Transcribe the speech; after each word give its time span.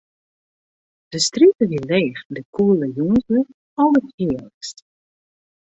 De 1.11 1.19
strjitte 1.27 1.65
wie 1.73 1.81
leech 1.91 2.21
en 2.27 2.33
de 2.37 2.43
koele 2.55 2.87
jûnslucht 2.95 3.57
alderhearlikst. 3.81 4.77